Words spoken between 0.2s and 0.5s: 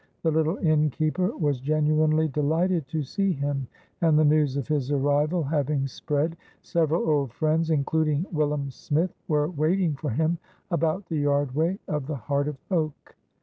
The